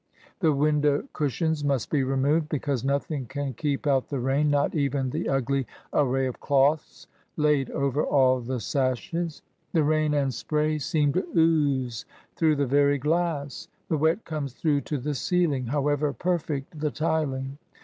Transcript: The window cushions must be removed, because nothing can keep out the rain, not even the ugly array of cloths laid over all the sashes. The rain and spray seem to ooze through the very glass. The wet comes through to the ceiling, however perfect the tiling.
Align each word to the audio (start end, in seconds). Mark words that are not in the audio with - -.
The 0.39 0.51
window 0.51 1.03
cushions 1.13 1.63
must 1.63 1.91
be 1.91 2.01
removed, 2.01 2.49
because 2.49 2.83
nothing 2.83 3.27
can 3.27 3.53
keep 3.53 3.85
out 3.85 4.07
the 4.09 4.19
rain, 4.19 4.49
not 4.49 4.73
even 4.73 5.11
the 5.11 5.29
ugly 5.29 5.67
array 5.93 6.25
of 6.25 6.39
cloths 6.39 7.05
laid 7.37 7.69
over 7.69 8.03
all 8.03 8.41
the 8.41 8.59
sashes. 8.59 9.43
The 9.73 9.83
rain 9.83 10.15
and 10.15 10.33
spray 10.33 10.79
seem 10.79 11.13
to 11.13 11.27
ooze 11.37 12.05
through 12.35 12.55
the 12.55 12.65
very 12.65 12.97
glass. 12.97 13.67
The 13.89 13.97
wet 13.99 14.25
comes 14.25 14.53
through 14.53 14.81
to 14.89 14.97
the 14.97 15.13
ceiling, 15.13 15.67
however 15.67 16.13
perfect 16.13 16.79
the 16.79 16.89
tiling. 16.89 17.59